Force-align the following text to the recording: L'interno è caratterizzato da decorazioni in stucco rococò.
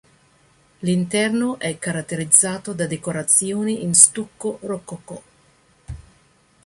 L'interno 0.79 1.59
è 1.59 1.77
caratterizzato 1.77 2.73
da 2.73 2.87
decorazioni 2.87 3.83
in 3.83 3.93
stucco 3.93 4.57
rococò. 4.63 5.21